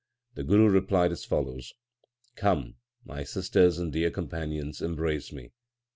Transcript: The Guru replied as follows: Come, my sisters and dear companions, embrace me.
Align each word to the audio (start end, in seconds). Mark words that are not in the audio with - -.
The 0.33 0.43
Guru 0.43 0.67
replied 0.67 1.11
as 1.11 1.25
follows: 1.25 1.75
Come, 2.35 2.77
my 3.05 3.23
sisters 3.23 3.77
and 3.77 3.93
dear 3.93 4.09
companions, 4.09 4.81
embrace 4.81 5.31
me. 5.31 5.51